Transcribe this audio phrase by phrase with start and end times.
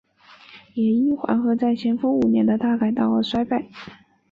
[0.73, 3.69] 也因黄河在咸丰五年的大改道而衰败。